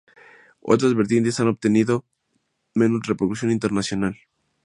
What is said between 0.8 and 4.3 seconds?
vertientes han obtenido menos repercusión internacional.